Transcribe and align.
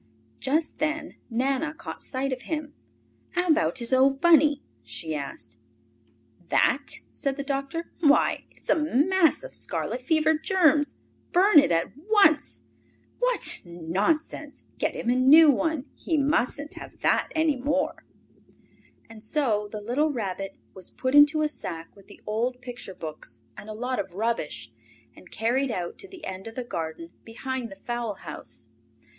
Just 0.39 0.79
then 0.79 1.17
Nana 1.29 1.75
caught 1.75 2.01
sight 2.01 2.33
of 2.33 2.41
him. 2.41 2.73
"How 3.33 3.49
about 3.49 3.77
his 3.77 3.93
old 3.93 4.19
Bunny?" 4.19 4.63
she 4.83 5.13
asked. 5.13 5.59
"That?" 6.49 6.93
said 7.13 7.37
the 7.37 7.43
doctor. 7.43 7.91
"Why, 7.99 8.45
it's 8.49 8.67
a 8.71 8.75
mass 8.75 9.43
of 9.43 9.53
scarlet 9.53 10.01
fever 10.01 10.33
germs! 10.33 10.97
Burn 11.31 11.59
it 11.59 11.71
at 11.71 11.91
once. 11.95 12.63
What? 13.19 13.61
Nonsense! 13.63 14.63
Get 14.79 14.95
him 14.95 15.07
a 15.11 15.15
new 15.15 15.51
one. 15.51 15.85
He 15.93 16.17
mustn't 16.17 16.73
have 16.79 17.01
that 17.01 17.29
any 17.35 17.57
more!" 17.57 18.03
Anxious 18.27 18.55
Times 18.87 19.05
And 19.11 19.23
so 19.23 19.67
the 19.71 19.81
little 19.81 20.09
Rabbit 20.11 20.57
was 20.73 20.89
put 20.89 21.13
into 21.13 21.43
a 21.43 21.47
sack 21.47 21.95
with 21.95 22.07
the 22.07 22.19
old 22.25 22.59
picture 22.59 22.95
books 22.95 23.41
and 23.55 23.69
a 23.69 23.73
lot 23.73 23.99
of 23.99 24.15
rubbish, 24.15 24.73
and 25.15 25.29
carried 25.29 25.69
out 25.69 25.99
to 25.99 26.07
the 26.07 26.25
end 26.25 26.47
of 26.47 26.55
the 26.55 26.63
garden 26.63 27.11
behind 27.23 27.69
the 27.71 27.75
fowl 27.75 28.15
house. 28.15 28.65